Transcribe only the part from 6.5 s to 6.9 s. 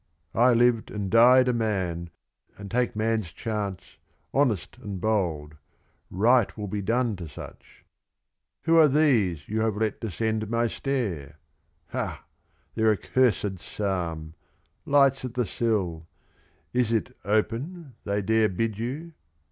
will be